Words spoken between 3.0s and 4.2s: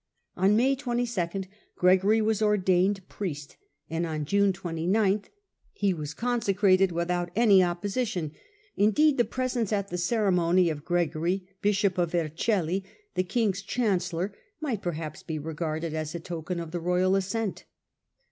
priest, and